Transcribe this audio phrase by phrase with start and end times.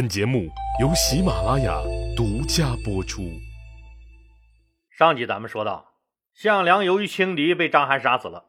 [0.00, 0.48] 本节目
[0.80, 1.78] 由喜马拉雅
[2.16, 3.20] 独家播出。
[4.88, 5.92] 上集咱们说到，
[6.32, 8.46] 项梁由于轻敌被章邯杀死了，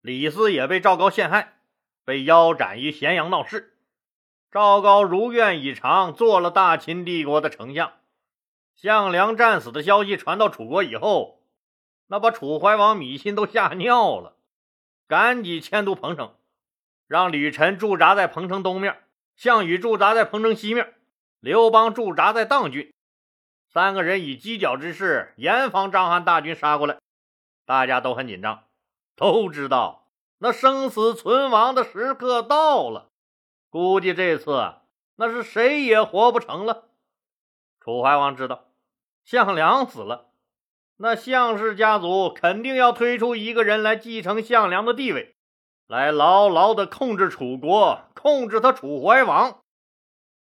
[0.00, 1.60] 李斯也被赵高陷害，
[2.04, 3.78] 被腰斩于咸阳闹事。
[4.50, 7.92] 赵高如愿以偿，做了大秦帝国的丞相。
[8.74, 11.44] 项梁战死的消息传到楚国以后，
[12.08, 14.34] 那把楚怀王芈心都吓尿了，
[15.06, 16.34] 赶紧迁都彭城，
[17.06, 18.96] 让吕臣驻扎在彭城东面。
[19.38, 20.94] 项羽驻扎在彭城西面，
[21.38, 22.92] 刘邦驻扎在砀郡，
[23.72, 26.98] 三个人以犄角之势严防章邯大军杀过来。
[27.64, 28.64] 大家都很紧张，
[29.14, 33.10] 都知道那生死存亡的时刻到了，
[33.70, 34.74] 估计这次
[35.14, 36.88] 那是谁也活不成了。
[37.78, 38.64] 楚怀王知道
[39.24, 40.30] 项梁死了，
[40.96, 45.36] 那项氏家族肯定要推出一个人来继承项梁的地位。
[45.86, 49.62] 来牢牢地控制楚国，控制他楚怀王。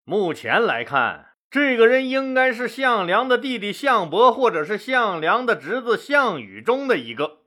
[0.05, 7.39] 目前来看，这个人应该是项梁的弟弟项伯，或者是项梁的侄子项羽中的一个。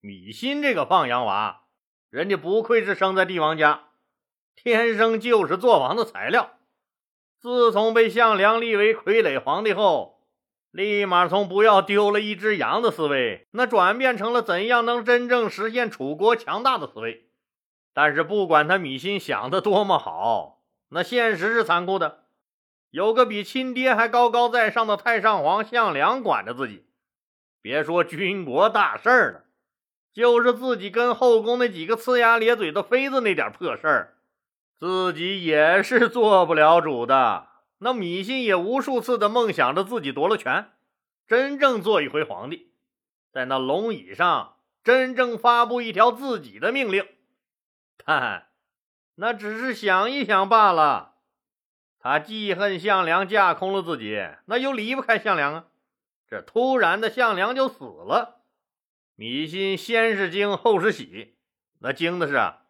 [0.00, 1.62] 米心这个放羊娃，
[2.08, 3.88] 人家不愧是生在帝王家，
[4.54, 6.52] 天生就是做王的材料。
[7.40, 10.20] 自从被项梁立为傀儡皇帝后，
[10.70, 17.28] 立马从不要丢了一只羊的思维，那转变成了怎样能真正实现楚国强大的思维。
[17.94, 22.24] 但是不管他米心想的多么好，那现实是残酷的。
[22.90, 26.84] 有个比亲爹还高高在上的太上皇项梁管着自己，
[27.62, 29.44] 别说军国大事儿了，
[30.12, 34.14] 就是自己跟后宫那几个呲牙咧嘴的妃子那点破事儿，
[34.78, 37.48] 自己也是做不了主的。
[37.78, 40.70] 那米心也无数次的梦想着自己夺了权，
[41.26, 42.70] 真正做一回皇帝，
[43.32, 47.06] 在那龙椅上真正发布一条自己的命令，
[48.04, 48.48] 但
[49.14, 51.16] 那只是想一想罢了。
[51.98, 55.64] 他记恨项梁架空了自己，那又离不开项梁啊。
[56.28, 58.42] 这突然的项梁就死了，
[59.14, 61.36] 米心先是惊后是喜。
[61.78, 62.62] 那惊的是啊，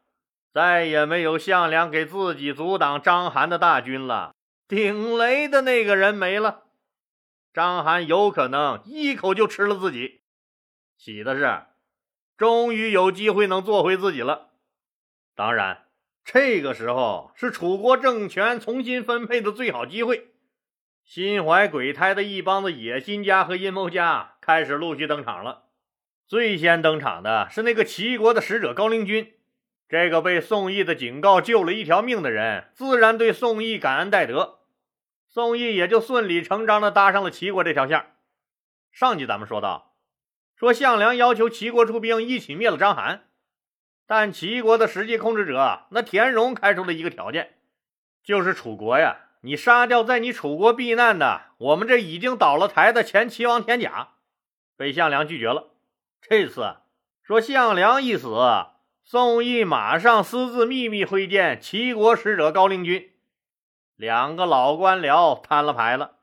[0.53, 4.35] 再也没有项梁给自己阻挡章邯的大军了。
[4.69, 6.65] 顶雷的那个人没了，
[7.53, 10.23] 章邯有可能一口就吃了自己。
[10.97, 11.67] 喜的是，
[12.37, 14.52] 终于有机会能做回自己了。
[15.35, 15.87] 当然，
[16.25, 20.29] 这个时候是楚国政权重新分配的最好机会。
[21.05, 25.65] 心怀鬼胎的一帮子野心家和阴谋家开始陆续登场了。
[26.29, 29.33] 最先登场的是那个齐国的使者高陵君。
[29.89, 34.61] 这个被宋义的警告救了一条命的人，自然对宋义感恩戴德。
[35.27, 38.07] 宋义也就顺理成章地搭上了齐国这条线。
[38.91, 39.97] 上集咱们说到，
[40.57, 43.21] 说项梁要求齐国出兵一起灭了章邯，
[44.15, 47.55] 但齐国的实际控制者那田荣开出了一个条件，
[48.23, 54.11] 就是楚国呀，你杀掉在你楚国避难的我们这已经倒了台的前齐王田甲，
[54.77, 55.71] 被项梁拒绝了。
[56.21, 56.77] 这次
[57.23, 58.37] 说项梁一死，
[59.03, 63.15] 宋义马上私自秘密会见齐国使者高陵君。
[63.97, 66.17] 两个老官僚摊了牌了，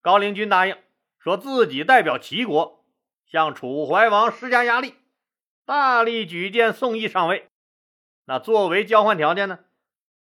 [0.00, 0.76] 高陵君答应
[1.18, 2.84] 说自己代表齐国
[3.26, 4.94] 向楚怀王施加压力，
[5.68, 7.50] 大力举荐宋义上位。
[8.24, 9.58] 那作为交换条件呢？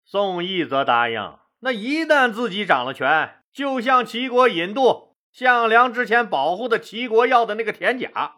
[0.04, 8.36] 宋义则答应，那一旦自己掌了权，就向齐国引渡项梁之前保护的齐国要的那个田甲，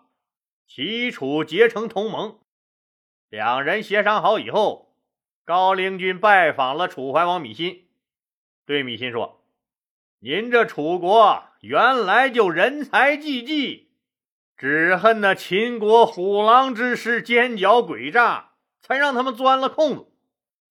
[0.67, 2.39] 齐楚结成同盟。
[3.29, 4.97] 两人协商好以后，
[5.45, 7.87] 高陵君拜访了楚怀王芈心。
[8.65, 9.45] 对芈心说
[10.21, 13.84] ：“您这楚国原来就人才济济，
[14.57, 20.07] 只恨那秦国虎狼之师奸狡诡诈，才让他们钻了空子。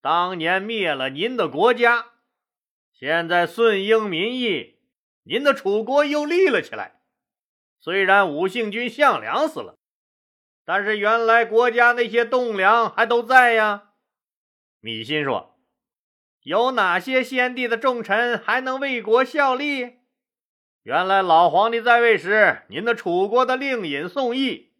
[0.02, 2.06] 当年灭了您的国家，
[2.94, 4.80] 现在顺应民意，
[5.24, 7.02] 您的楚国又立了起来。
[7.80, 9.78] 虽然武姓君项梁死了，
[10.66, 13.92] 但是原来国家那些栋梁还都在呀。”
[14.82, 15.52] 芈心说。
[16.44, 20.00] 有哪些先帝的重臣还能为国效力？
[20.84, 24.74] 原来老皇帝在位时，您的楚国的令尹宋义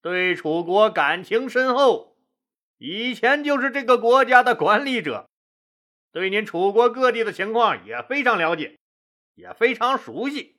[0.00, 2.16] 对楚国感情深厚，
[2.78, 5.28] 以前就是这个国家的管理者，
[6.10, 8.78] 对您楚国各地的情况也非常了解，
[9.34, 10.56] 也非常熟悉。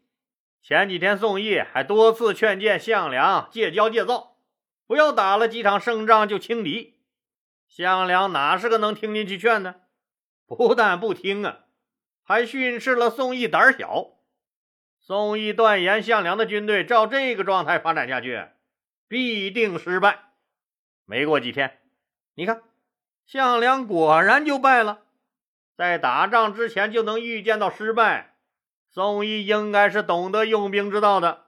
[0.62, 4.38] 前几天宋义还多次劝谏项梁戒骄戒躁，
[4.86, 7.00] 不要打了几场胜仗就轻敌。
[7.68, 9.82] 项梁哪是个能听进去劝的？
[10.46, 11.62] 不但不听啊，
[12.24, 14.12] 还训斥了宋义胆小。
[15.08, 18.48] 宋义断言，项梁的军队照这个状态发展下去，
[19.08, 20.32] 必定失败。
[21.06, 21.78] 没过几天，
[22.34, 22.64] 你看，
[23.24, 25.04] 项梁果然就败了。
[25.78, 28.38] 在打仗之前就能预见到失败，
[28.90, 31.44] 宋义应该是懂得用兵之道的。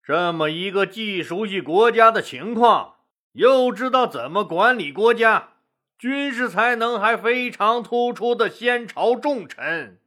[0.00, 2.98] 这么一个既熟悉国家的情况，
[3.32, 5.54] 又知道怎么管理国家，
[5.98, 9.98] 军事才能还非常突出的先朝重臣，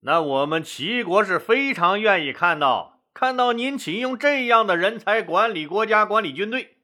[0.00, 6.76] 那我们齐国是非常愿意看到，看到您启用这样的人才管理国家、管理军队。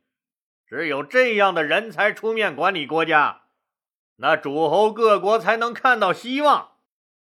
[0.66, 3.42] 只有这样的人才出面管理国家，
[4.16, 6.72] 那诸侯各国才能看到希望。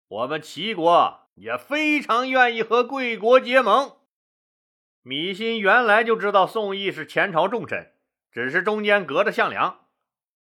[0.08, 3.98] 我们齐国也非常愿意和贵国结盟。
[5.02, 7.92] 米心原来就知道宋义是前朝重臣，
[8.32, 9.82] 只是中间隔着项梁。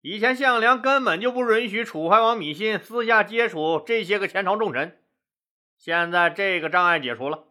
[0.03, 5.01] 以前项梁根本就不允许楚怀王米心私下接触这些个前朝重臣。
[5.79, 7.45] 现在这个障碍解除了，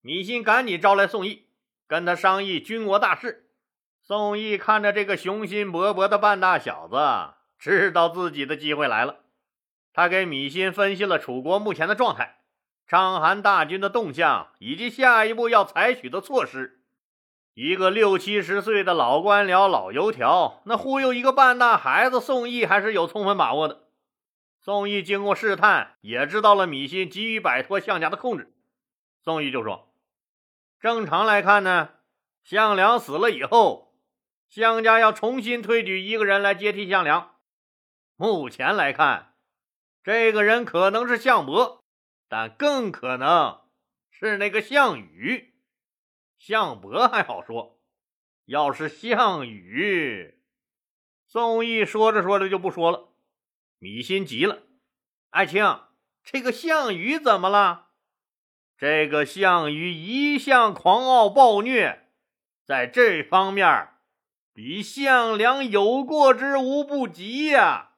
[0.00, 1.46] 米心赶紧招来宋义，
[1.86, 3.46] 跟他商议军国大事。
[4.02, 6.96] 宋义看着这个雄心勃勃的半大小子，
[7.58, 9.16] 知道自己的机会来了。
[9.92, 12.38] 他给米心分析了楚国目前的状态、
[12.88, 16.80] 章邯大军的动向以及下一步要采取的措施。
[17.54, 23.89] 一个六七十岁的老官僚、老油条，那忽悠一个半大孩子，宋义还是有充分把握的。
[24.60, 28.54] 宋义经过试探，也知道了米心急于摆脱项家的控制。
[29.22, 29.94] 宋义就说
[30.78, 31.94] ：“正常来看呢，
[32.44, 33.88] 项梁死了以后。”
[34.50, 37.36] 项家要重新推举一个人来接替项梁。
[38.16, 39.36] 目前来看，
[40.02, 41.84] 这个人可能是项伯，
[42.28, 43.60] 但更可能
[44.10, 45.54] 是那个项羽。
[46.36, 47.80] 项伯还好说，
[48.46, 50.42] 要是项羽，
[51.24, 53.12] 宋义说着说着就不说了。
[53.80, 54.62] 米心急了
[55.30, 55.64] ：“爱卿，
[56.22, 57.88] 这个项羽怎么了？
[58.78, 62.10] 这个项羽一向狂傲暴虐，
[62.64, 63.88] 在这方面……”
[64.52, 67.92] 比项梁有过之无不及呀！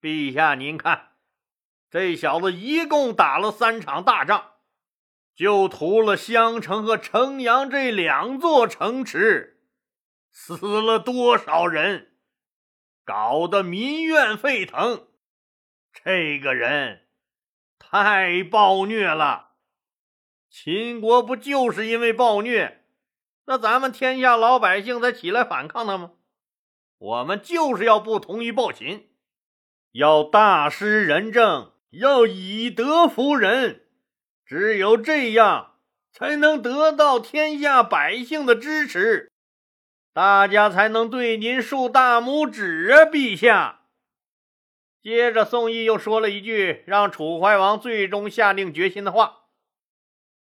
[0.00, 1.12] 陛下，您看，
[1.88, 4.54] 这小子一共打了三场大仗，
[5.32, 9.62] 就屠了襄城和城阳这两座城池，
[10.30, 12.09] 死了多少人，
[13.10, 15.08] 搞得民怨沸腾。
[15.92, 17.08] 这个人
[17.76, 19.54] 太暴虐了，
[20.48, 22.84] 秦国不就是因为暴虐？
[23.46, 26.12] 那咱们天下老百姓才起来反抗他吗？
[26.98, 29.08] 我们就是要不同于暴秦，
[29.90, 33.86] 要大施仁政，要以德服人，
[34.46, 35.80] 只有这样
[36.12, 39.29] 才能得到天下百姓的支持，
[40.12, 43.86] 大家才能对您竖大拇指啊，陛下。
[45.00, 49.46] 接着，宋义又说了一句让楚怀王最终下定决心的话。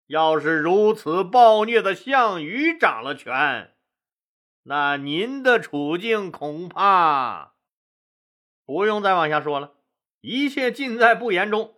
[0.06, 3.74] 要是如此暴虐的项羽掌了权，
[4.62, 7.56] 那您的处境恐怕
[8.64, 9.74] 不用再往下说了，
[10.20, 11.74] 一切尽在不言中。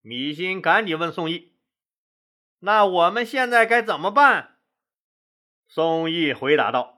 [0.00, 1.58] 米心赶紧问宋义
[2.60, 4.58] ：“那我们现在该怎么办？”
[5.68, 6.97] 宋义回答道：“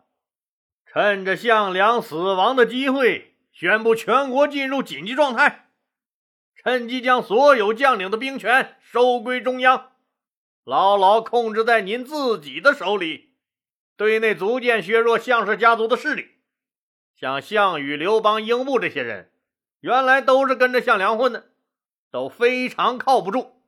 [0.92, 5.70] 趁着项梁死亡的机会，宣布全国进入紧急状态，
[6.56, 9.92] 趁机将所有将领的兵权收归中央。”
[10.66, 13.34] 牢牢控制在您自己的手里，
[13.96, 16.26] 对内逐渐削弱项氏家族的势力。
[17.14, 19.30] 像项羽、刘邦、英布这些人，
[19.80, 21.50] 原来都是跟着项梁混的，
[22.10, 23.62] 都非常靠不住。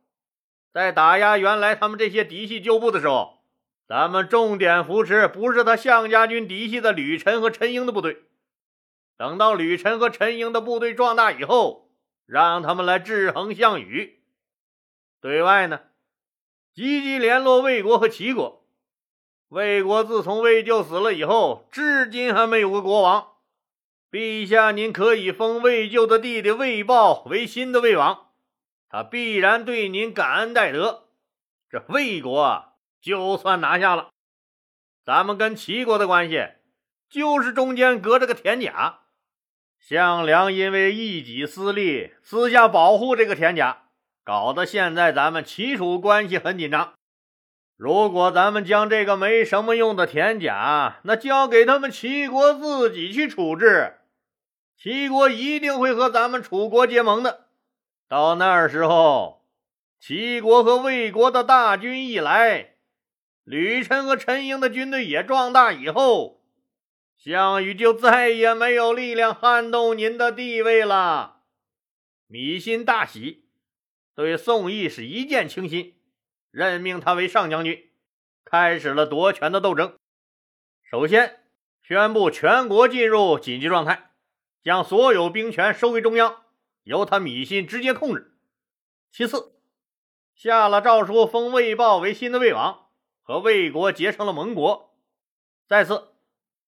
[0.72, 3.41] 在打压原来他们这些嫡系旧部的时候，
[3.86, 8.22] 咱们重点扶持不是他项家军嫡系的吕臣和陈英的部队。
[9.18, 11.90] 等到吕臣和陈英的部队壮大以后，
[12.26, 14.22] 让他们来制衡项羽。
[15.20, 15.80] 对外呢？
[16.72, 18.66] 积极联络魏国和齐国。
[19.48, 23.32] 魏国自从魏咎死了以后，至今还没有个国王。
[24.10, 28.30] 陛下，您可以封魏咎的弟弟魏豹为新的魏王，
[28.88, 31.08] 他必然对您感恩戴德。
[31.68, 32.71] 这魏国啊
[33.02, 34.10] 就算拿下了，
[35.04, 36.50] 咱们跟齐国的关系
[37.10, 39.00] 就是中间隔着个田甲。
[39.80, 43.88] 项梁因为一己私利，私下保护这个田甲。
[44.24, 46.92] 搞得现在咱们齐楚关系很紧张。
[47.76, 53.98] 如果咱们将这个没什么用的田甲，那交给他们齐国自己去处置，
[54.78, 57.48] 齐国一定会和咱们楚国结盟的。
[58.08, 59.44] 到那时候，
[59.98, 62.71] 齐国和魏国的大军一来，
[63.44, 66.42] 吕臣和陈英的军队也壮大以后，
[67.16, 71.42] 项羽就再也没有力量撼动您的地位了。
[72.26, 73.40] 米心大喜。
[74.14, 75.96] 对宋义是一见倾心，
[76.50, 77.90] 任命他为上将军，
[78.44, 79.96] 开始了夺权的斗争。
[80.82, 81.46] 首先
[81.82, 84.10] 宣布全国进入紧急状态，
[84.62, 86.42] 将所有兵权收归中央，
[86.84, 88.36] 由他米心直接控制。
[89.10, 89.54] 其次，
[90.34, 92.81] 下了诏书封魏豹为新的魏王，
[93.32, 94.94] 和魏国结成了盟国。
[95.66, 96.08] 再次，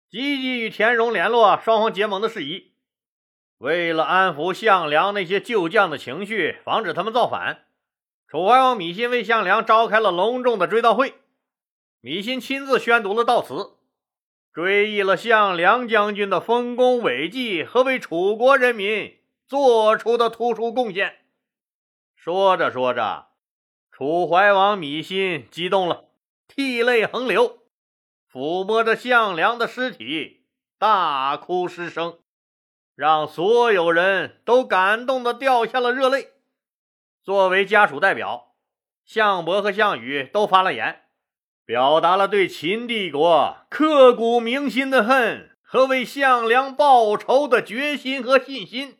[0.07, 2.73] 积极与田荣联络，双方结盟的事宜。
[3.57, 7.65] 为了安抚项梁那些旧将的情绪，防止他们造反，
[8.27, 11.15] 楚怀王芈心为项梁召开了隆重的追悼会。
[12.03, 13.77] 芈心亲自宣读了悼词，
[14.53, 19.17] 追忆了项梁将军的丰功伟绩和为楚国人民
[19.47, 21.25] 做出的突出贡献。
[22.15, 23.29] 说着说着，
[23.91, 26.09] 楚怀王芈心激动了，
[26.55, 27.63] 涕泪横流，
[28.31, 30.45] 抚摸着项梁的尸体，
[30.77, 32.19] 大哭失声。
[32.93, 36.27] 让所有人都感动的掉下了热泪。
[37.23, 38.53] 作为家属代表，
[39.03, 41.05] 项伯和项羽都发了言，
[41.65, 48.99] 表达了对秦帝国刻骨铭心的恨和为项梁报仇的决心和信心。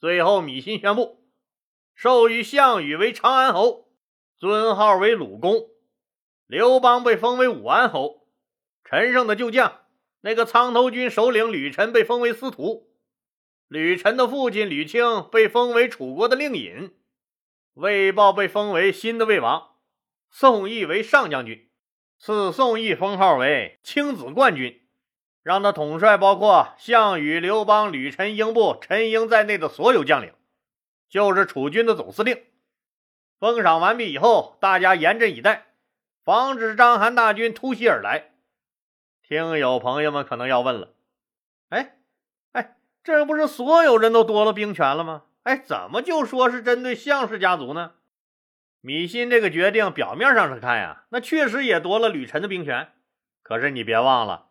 [0.00, 1.30] 最后，米心宣布
[1.94, 3.92] 授予项羽为长安侯，
[4.36, 5.69] 尊号为鲁公；
[6.50, 8.26] 刘邦被封为武安侯，
[8.82, 9.82] 陈胜的旧将。
[10.22, 12.90] 那个苍头军首领吕臣被封为司徒，
[13.68, 16.92] 吕臣的父亲吕青被封为楚国的令尹，
[17.74, 19.76] 魏豹被封为新的魏王，
[20.28, 21.70] 宋义为上将军，
[22.18, 24.82] 赐宋义封号为青子冠军，
[25.44, 30.34] 让他统帅包括项羽、刘邦、吕臣、英布、陈英在内的所有将领，
[31.08, 32.42] 就是楚军的总司令。
[33.38, 35.68] 封赏完毕以后，大家严阵以待，
[36.22, 38.32] 防止章邯大军突袭而来。
[39.22, 40.94] 听友朋友们可能要问了，
[41.70, 41.96] 哎，
[42.52, 45.24] 哎，这不是所有人都夺了兵权了吗？
[45.44, 47.92] 哎，怎么就说是针对项氏家族呢？
[48.82, 52.92] 米心这个决定表面上是看呀，那确实也夺了吕臣的兵权。
[53.42, 54.48] 可是你别忘了，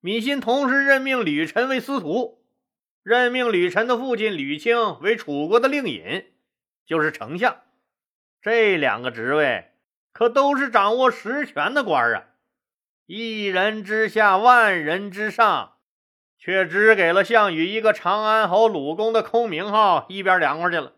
[0.00, 2.42] 米心同时任命吕臣为司徒，
[3.02, 6.32] 任命吕臣的父亲吕青为楚国的令尹，
[6.86, 7.58] 就是丞相。
[8.40, 9.69] 这两个职位
[10.12, 12.24] 可都是掌握实权的官啊。
[13.06, 15.78] 一人之下，万人之上，
[16.38, 20.94] 却只给了项羽一个长安侯鲁公的空名号，一边凉快去了。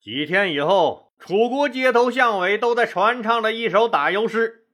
[0.00, 4.68] 几天以后，楚国街头巷尾都在传唱着一首打油诗：“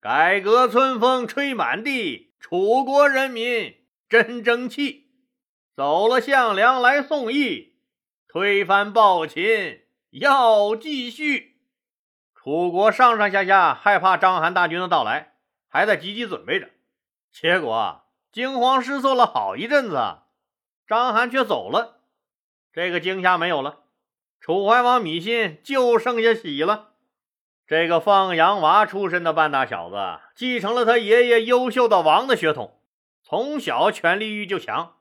[0.00, 3.74] 改革春风吹满地，楚国人民
[4.08, 5.10] 真争气。
[5.74, 7.76] 走了项梁来送义，
[8.28, 11.55] 推翻暴秦要继续。”
[12.46, 15.32] 楚国上上下下害怕章邯大军的到来。
[15.66, 16.68] 还在积极准备着，
[17.32, 20.18] 结果惊慌失措了好一阵子，
[20.86, 21.96] 章邯却走了。
[22.72, 23.80] 这个惊吓没有了，
[24.38, 26.90] 楚怀王芈信就剩下喜了。
[27.66, 29.96] 这个放羊娃出身的半大小子，
[30.36, 32.78] 继承了他爷爷优秀的王的血统，
[33.24, 34.94] 从小权力欲就强。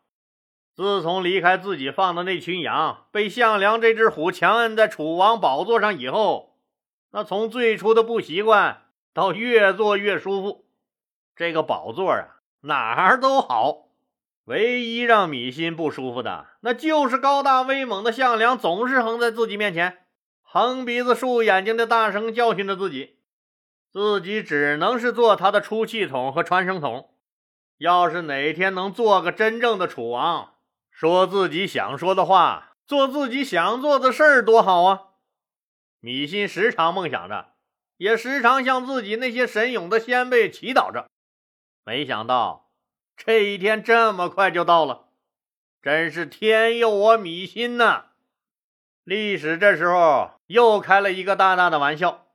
[0.74, 6.55] 自从离开自己放的那群羊，被项梁这只虎强摁在楚王宝座上以后，
[7.16, 8.82] 那从最初的不习惯，
[9.14, 10.66] 到越做越舒服。
[11.34, 13.86] 这个宝座啊，哪儿都好，
[14.44, 20.00] 唯一让米心不舒服的，那就是高大威猛的项梁总是横在自己面前，
[20.42, 23.16] 横鼻子竖眼睛的大声教训着自己，
[23.90, 27.12] 自己只能是做他的出气筒和传声筒。
[27.78, 30.56] 要是哪天能做个真正的楚王，
[30.92, 35.02] 说自己想说的话，做自己想做的事儿，多好啊！
[36.06, 37.56] 米心时常梦想着，
[37.98, 41.10] 也时常向自己那些神勇的先辈祈祷着。
[41.84, 42.70] 没想到
[43.18, 45.08] 这一天这么快就到了，
[45.82, 48.10] 真是天佑我米心呐！
[49.04, 52.28] 历史这时候又开了一个大大的玩笑。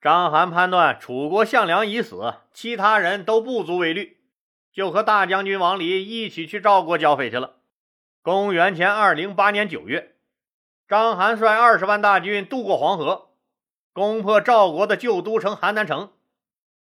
[0.00, 4.24] 章邯判断楚国项梁已死，其他人都不足为虑，
[4.72, 7.58] 就和大将军王离一起去赵国剿匪去了。
[8.22, 10.13] 公元前二零八年九月，
[10.86, 13.30] 章邯率二十万大军渡过黄河，
[13.94, 16.12] 攻破赵国的旧都城邯郸城。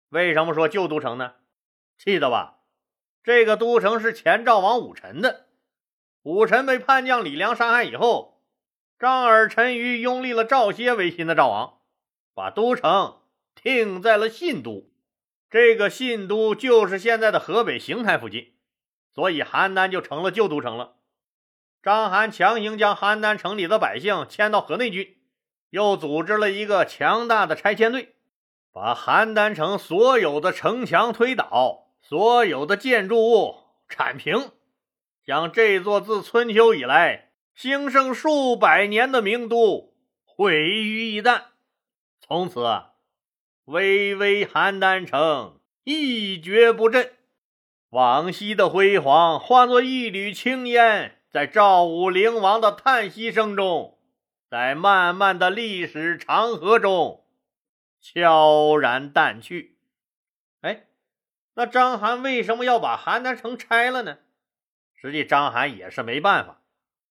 [0.09, 1.35] 为什么说旧都城呢？
[1.99, 2.61] 记得吧？
[3.23, 5.45] 这个都城是前赵王武臣的。
[6.23, 8.41] 武臣被叛将李良杀害以后，
[8.99, 11.81] 张耳陈余拥立了赵歇为新的赵王，
[12.33, 13.19] 把都城
[13.55, 14.91] 定在了信都。
[15.51, 18.55] 这个信都就是现在的河北邢台附近，
[19.15, 20.95] 所以邯郸就成了旧都城了。
[21.83, 25.17] 章邯强行将邯郸城里的百姓迁到河内郡，
[25.71, 28.15] 又组织了一个强大的拆迁队，
[28.73, 31.89] 把邯郸城所有的城墙推倒。
[32.05, 34.51] 所有的建筑物铲平，
[35.25, 41.43] 将这座自春秋以来兴盛数百年的名都毁于一旦。
[42.21, 42.65] 从此，
[43.65, 47.13] 巍巍邯郸城一蹶不振，
[47.91, 53.99] 往昔的辉煌化作一缕青烟，在赵武灵王的叹息声中，
[54.51, 57.25] 在漫漫的历史长河中
[58.03, 59.79] 悄然淡去。
[60.61, 60.89] 哎，
[61.55, 64.19] 那章邯为什么要把邯郸城拆了呢？
[64.95, 66.61] 实际章邯也是没办法，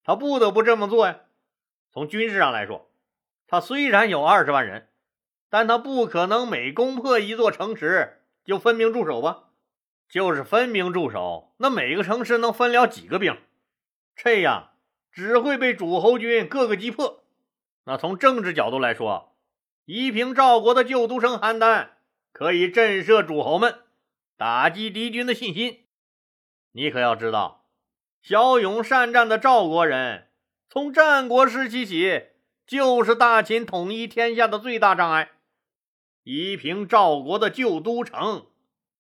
[0.04, 1.22] 他不得不这么做呀。
[1.92, 2.92] 从军事上来说，
[3.48, 4.90] 他虽然有二十万人，
[5.50, 9.46] 但他不可能每攻破一座城池就分兵驻守吧？
[10.08, 13.36] 就是分兵驻守，那每个城市能分了几个兵？
[14.16, 14.72] 这样
[15.12, 17.24] 只会被诸侯军各个击破。
[17.86, 19.36] 那从政治角度来说，
[19.86, 21.90] 夷平赵国的旧都城邯郸
[22.32, 23.80] 可以震慑诸侯们，
[24.38, 25.86] 打击敌军的信心。
[26.74, 27.66] 你可要知道，
[28.22, 30.28] 骁勇善战的赵国人。
[30.70, 32.22] 从战国时期起，
[32.66, 35.32] 就是大秦统一天下的最大障碍。
[36.24, 38.46] 夷平赵国的旧都城，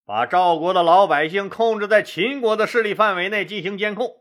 [0.05, 4.20] 把赵国的老百姓控制在秦国的势力范围内进行监控。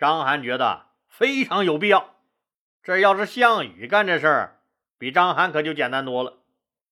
[0.00, 2.14] 章邯觉得非常有必要。
[2.82, 4.60] 这要是项羽干这事儿，
[4.96, 6.38] 比章邯可就简单多了，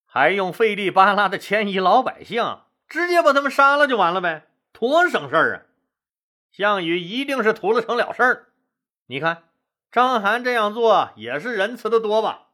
[0.04, 5.56] 还用费力巴拉的迁移老百姓，直接把他们杀了就完了呗，多省事儿啊！
[6.52, 8.48] 项羽一定是图了成了事儿。
[9.06, 9.44] 你看。
[9.90, 12.48] 章邯这样做也是仁慈的多吧？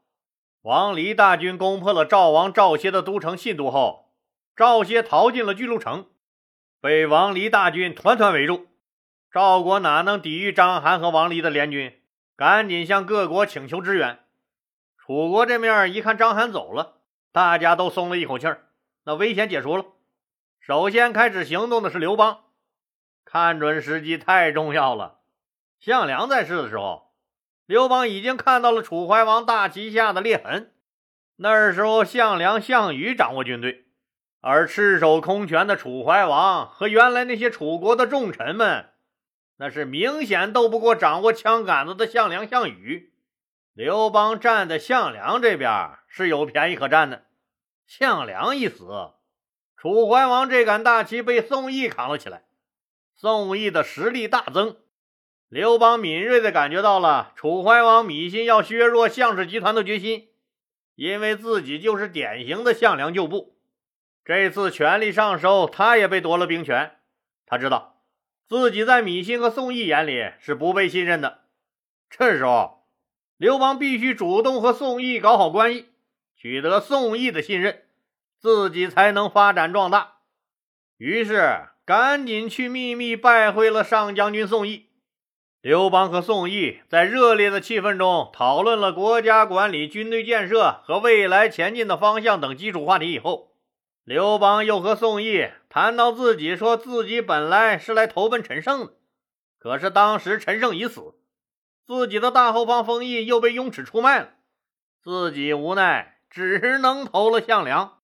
[0.63, 4.15] 王离大军攻破了赵王赵歇的都城信都后，
[4.55, 6.07] 赵歇逃进了巨鹿城，
[6.81, 8.69] 被王离大军团团围住。
[9.35, 11.93] 赵国哪能抵御章邯和王离的联军？
[12.37, 14.21] 赶紧向各国请求支援。
[14.97, 16.99] 楚国这面一看章邯走了，
[17.33, 18.69] 大家都松了一口气儿，
[19.03, 19.87] 那危险解除了。
[20.61, 22.45] 首先开始行动的是刘邦，
[23.25, 25.19] 看准时机太重要了。
[25.81, 27.13] 项梁在世的时候。
[27.67, 30.71] 刘邦已经看到了楚怀王大旗下的裂痕。
[31.39, 33.87] 那时候，项梁、项羽掌握军队，
[34.41, 38.91] 而赤手空拳的楚怀王和原来那些楚国的重臣们，
[39.57, 43.13] 那是明显斗不过掌握枪杆子的项梁、项羽。
[43.73, 47.25] 刘邦站在项梁这边是有便宜可占的。
[47.87, 49.13] 项梁一死，
[49.77, 52.45] 楚怀王这杆大旗被宋义扛了起来，
[53.15, 54.77] 宋义的实力大增。
[55.49, 60.29] 刘邦敏锐地感觉到了楚怀王米心要削弱项氏集团的决心，
[60.95, 63.57] 因为自己就是典型的项梁旧部。
[64.25, 66.97] 这次权力上收，他也被夺了兵权。
[67.47, 67.94] 他知道
[68.49, 71.43] 自己在米心和宋义眼里是不被信任的。
[72.11, 72.85] 这时候，
[73.37, 75.87] 刘邦必须主动和宋义搞好关系，
[76.37, 77.83] 取得宋义的信任，
[78.39, 80.19] 自己才能发展壮大。
[80.99, 84.91] 于是，赶紧去秘密拜会了上将军宋义。
[85.61, 93.54] 刘邦和宋义在热烈的气氛中讨论了国家管理、军队建设和未来前进的方向等基础话题以后，
[94.05, 98.93] 刘邦又和宋义谈到自己说自己本来是来投奔陈胜的，
[99.59, 101.15] 可是当时陈胜已死，
[101.87, 104.35] 自己的大后方封邑又被雍齿出卖了，
[105.03, 107.99] 自己无奈只能投了项梁。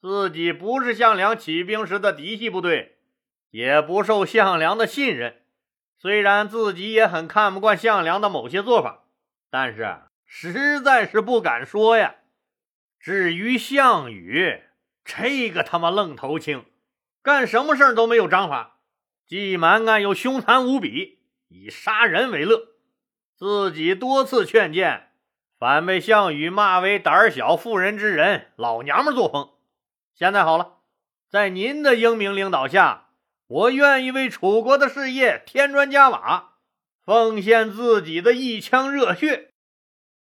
[0.00, 2.98] 自己不是项梁起兵时的嫡系部队，
[3.50, 5.42] 也不受项梁的信任。
[5.96, 9.04] 虽然自己也很看不惯项梁的某些做法，
[9.48, 12.16] 但是实在是不敢说呀。
[12.98, 14.62] 至于项羽，
[15.04, 16.64] 这个他妈愣头青，
[17.22, 18.80] 干什么事儿都没有章法，
[19.26, 22.68] 既蛮干又凶残无比，以杀人为乐。
[23.36, 25.12] 自己多次劝谏，
[25.58, 29.50] 反被项羽骂为胆小妇人之仁、老娘们作风。
[30.14, 30.78] 现在好了，
[31.28, 33.06] 在您的英明领导下。
[33.46, 36.58] 我愿意为楚国的事业添砖加瓦，
[37.04, 39.54] 奉献自己的一腔热血。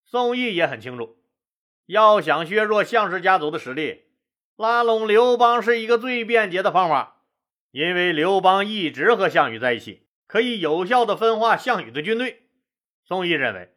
[0.03, 1.17] 宋义也很清楚，
[1.85, 4.04] 要想削弱项氏家族的实力，
[4.55, 7.21] 拉拢刘邦是一个最便捷的方法。
[7.71, 12.47] 因为刘邦一直和项羽在一起，可以有效的分化项羽的军队。
[13.03, 13.75] 宋义认为，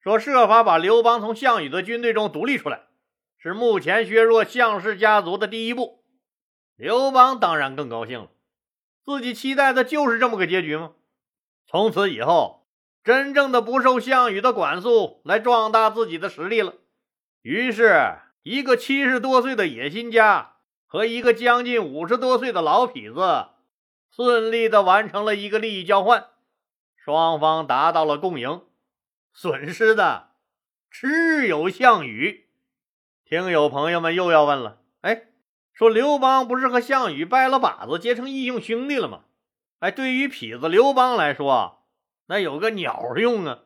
[0.00, 2.82] 说设法把刘邦从项羽的军队中独立出来，
[3.36, 6.04] 是目前削弱项氏家族的第一步。
[6.76, 8.30] 刘邦当然更高兴了。
[9.04, 10.92] 自己期待的就是这么个结局吗？
[11.66, 12.68] 从此以后，
[13.02, 16.74] 真正的不受项羽的管束，来壮大自己的实力了。
[17.42, 20.54] 于是，一个七十多岁的野心家
[20.86, 23.48] 和一个将近五十多岁的老痞子，
[24.10, 26.26] 顺利的完成了一个利益交换，
[26.96, 28.62] 双方达到了共赢，
[29.32, 30.30] 损失的
[30.90, 32.48] 只有项羽。
[33.24, 35.24] 听友朋友们又要问了，哎。
[35.74, 39.22] 说刘邦不是和项羽拜了把子，结成义兄兄弟了吗？
[39.78, 41.86] 哎，对于痞子刘邦来说，
[42.26, 43.60] 那有个鸟用啊！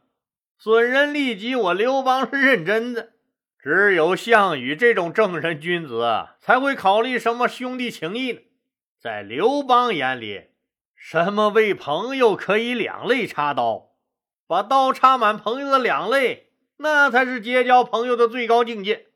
[0.56, 3.14] 损人利己，我刘邦是认真的。
[3.58, 8.38] 只有项羽这种正人君子才会考虑什么兄弟情谊呢。
[8.98, 10.50] 在刘邦眼里，
[10.94, 13.90] 什么为朋友可以两肋插刀，
[14.46, 19.06] 把刀插满朋友的两肋，那才是结交朋友的最高境界。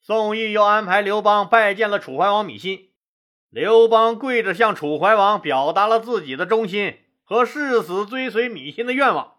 [0.00, 2.90] 宋义又安排刘邦拜见了楚怀王芈心，
[3.50, 9.34] 刘邦跪着向楚怀王表达了自己的忠心和誓死追随芈心的愿望。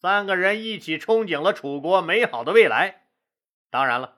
[0.00, 3.05] 三个人一起憧憬了楚国美好的未来。
[3.70, 4.16] 当然了，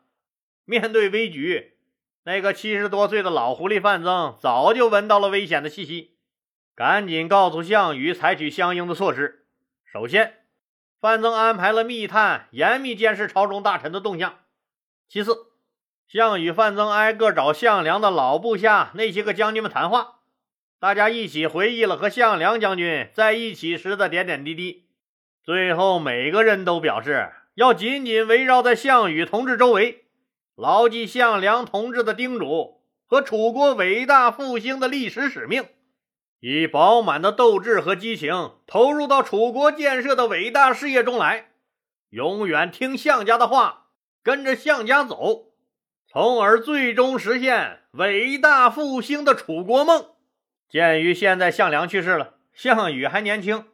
[0.65, 1.77] 面对危局，
[2.25, 6.19] 那个七十多岁的老狐狸范增早就闻到了危险的气息，
[6.75, 9.47] 赶紧告诉项羽采取相应的措施。
[9.85, 10.45] 首先，
[11.01, 14.41] 范增安排了密探严密监视朝中大臣的动向。
[15.09, 15.35] 其次，
[16.07, 20.21] 项羽、范增挨个找项梁的老部下那些个将军们谈话，
[20.79, 24.89] 大家一起回忆了和项梁将军在一起时的点点滴滴。
[25.43, 30.05] 最后，每个人都表示要紧紧围绕在项羽同志周围，
[30.55, 35.65] 牢记项梁同志的叮嘱和楚国伟大复兴的历史使命，
[36.39, 41.49] 以饱满的斗志和激情投入到楚国建设的伟大事业中来，
[42.11, 43.89] 永远听项家的话，
[44.23, 45.49] 跟着项家走，
[46.07, 50.07] 从而最终实现伟大复兴的楚国梦。
[50.69, 53.65] 鉴于现在项梁去世了，项羽还年轻。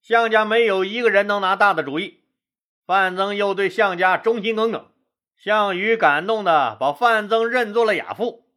[0.00, 2.21] 项家没有一个人能拿大的主意，
[2.86, 4.90] 范增又对项家忠心耿耿，
[5.36, 8.48] 项羽感动的把范增认作了亚父。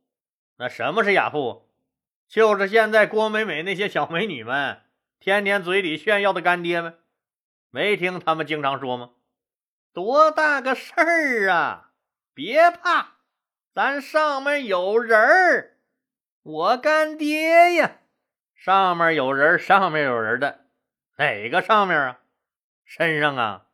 [0.58, 1.70] 那什么是亚父？
[2.28, 4.82] 就是现在郭美美那些小美女们
[5.20, 6.98] 天天嘴里炫耀的干爹们。
[7.70, 9.12] 没听他们经常说吗？
[9.94, 11.92] 多大个事儿啊！
[12.34, 13.18] 别怕，
[13.74, 15.78] 咱上面有人儿，
[16.42, 17.98] 我干爹呀！
[18.56, 20.66] 上面有人，上面有人的。
[21.18, 22.20] 哪个上面啊？
[22.86, 23.65] 身上啊？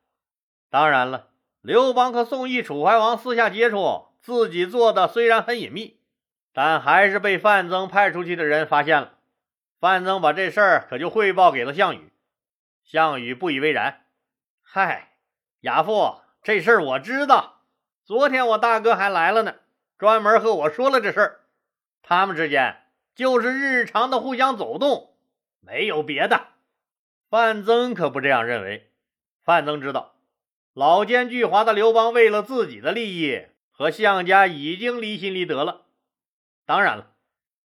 [0.72, 1.28] 当然了，
[1.60, 6.00] 刘邦和宋义、楚怀王私下接触，自己做的虽然很隐秘，
[6.54, 9.18] 但还是被范增派出去的人发现了。
[9.82, 12.14] 范增把这事儿可就汇报给了项羽。
[12.86, 14.06] 项羽不以为然
[14.64, 15.18] ：“嗨，
[15.60, 17.64] 亚父，这事儿我知道。
[18.06, 19.56] 昨天我大哥还来了呢，
[19.98, 21.40] 专门和我说了这事儿。
[22.02, 22.78] 他们之间
[23.14, 25.16] 就是日常的互相走动，
[25.60, 26.48] 没有别的。”
[27.30, 28.90] 范增可不这样认为。
[29.44, 30.16] 范增知道，
[30.74, 35.82] 老奸巨猾的刘邦为了自己的利益，和项家已经离心离德了。
[36.66, 37.12] 当然了，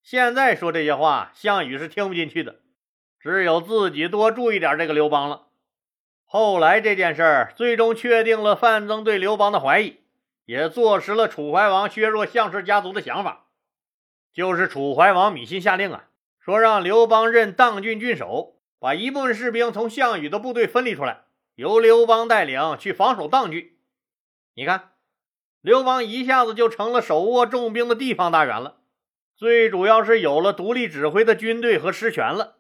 [0.01, 2.61] 现在说这些话，项羽是听不进去的。
[3.19, 5.47] 只有自己多注意点这个刘邦了。
[6.23, 9.97] 后来这件事儿最终确定了范增对刘邦的怀疑，
[10.45, 13.47] 也坐实了楚怀王削弱项氏家族的想法。
[14.33, 16.05] 就是楚怀王芈心下令啊，
[16.39, 18.55] 说让刘邦任当郡郡守。
[18.79, 21.24] 把一部分士兵从项羽的部队分离出来，
[21.55, 23.77] 由刘邦带领去防守当郡。
[24.53, 24.91] 你看，
[25.61, 28.77] 刘邦一下子就成了手握重兵的地方大员了，
[29.35, 32.57] 最主要是有了独立指挥的军队和实权了。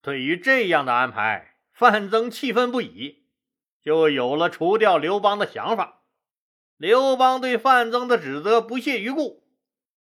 [0.00, 3.24] 对于这样的安排，范增气愤不已，
[3.82, 6.02] 就有了除掉刘邦的想法。
[6.76, 9.44] 刘邦对范增的指责不屑一顾：“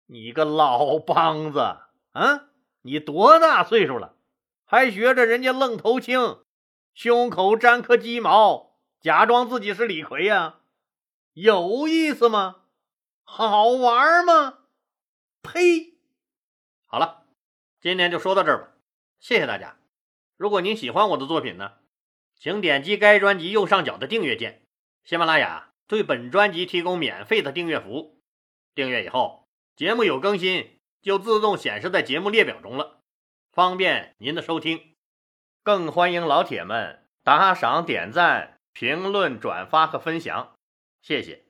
[0.07, 1.59] 你个老梆子，
[2.13, 2.49] 啊，
[2.83, 4.17] 你多大岁数了？”
[4.65, 6.39] 还学着人家愣头青，
[6.95, 10.61] 胸口粘颗鸡毛，假装自己是李逵呀？
[11.33, 12.63] 有意思吗？
[13.23, 14.59] 好玩吗？
[15.43, 15.95] 呸！
[16.87, 17.25] 好了，
[17.81, 18.73] 今天就说到这儿吧，
[19.21, 19.79] 谢谢大家。
[20.37, 21.75] 如果您喜欢我的作品呢，
[22.37, 24.67] 请点击该专辑右上角的订阅键。
[25.05, 28.21] 喜马拉雅对本专辑提供免费的订阅服务，
[28.75, 33.01] 订阅以后，节目有更新就自动显示在节目列表中了。
[33.53, 34.90] 方便您的收听，
[35.71, 40.55] 更欢迎老铁们打赏、点赞、评论、转发和分享，
[41.01, 41.45] 谢谢。